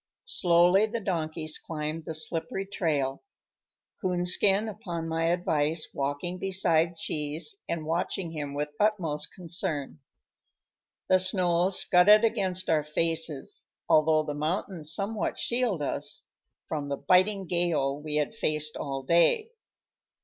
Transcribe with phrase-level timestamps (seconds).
[0.25, 3.21] Slowly the donkeys climbed the slippery trail,
[4.01, 9.99] Coonskin, upon my advice, walking beside Cheese and watching him with utmost concern.
[11.07, 16.23] The snow scudded against our faces, although the mountain somewhat shielded us
[16.67, 19.51] from the biting gale we had faced all day.